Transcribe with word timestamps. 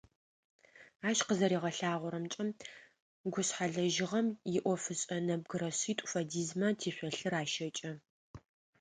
Ащ 1.09 1.19
къызэригъэлъэгъуагъэмкӏэ, 1.27 2.43
гушъхьэлэжьыгъэм 3.33 4.27
иӏофышӏэ 4.57 5.17
нэбгырэ 5.27 5.69
шъитӏу 5.79 6.09
фэдизмэ 6.11 6.67
тишъолъыр 6.79 7.33
ащэкӏэ. 7.41 7.91